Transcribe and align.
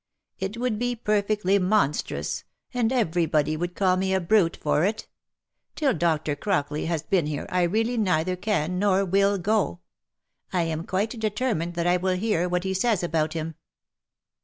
It 0.39 0.57
would 0.57 0.79
be 0.79 0.95
perfectly 0.95 1.59
monstrous, 1.59 2.43
and 2.73 2.91
every 2.91 3.27
body 3.27 3.55
would 3.55 3.75
call 3.75 3.97
me 3.97 4.15
a 4.15 4.19
brute 4.19 4.57
for 4.57 4.83
it. 4.83 5.05
Till 5.75 5.93
Dr. 5.93 6.35
Crockley 6.35 6.87
has 6.87 7.03
been 7.03 7.27
here, 7.27 7.45
I 7.49 7.61
really 7.61 7.97
neither 7.97 8.35
can 8.35 8.79
nor 8.79 9.05
will 9.05 9.37
go. 9.37 9.81
I 10.51 10.63
am 10.63 10.87
quite 10.87 11.11
determined 11.19 11.75
that 11.75 11.85
I 11.85 11.97
will 11.97 12.15
hear 12.17 12.49
what 12.49 12.63
he 12.63 12.73
says 12.73 13.03
about 13.03 13.33
him." 13.33 13.53